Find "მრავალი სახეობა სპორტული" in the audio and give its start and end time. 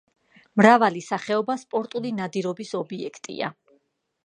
0.61-2.13